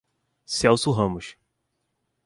Celso 0.47 0.89
Ramos 0.91 1.37